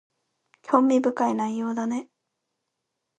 [0.63, 2.09] 興味深い内容だね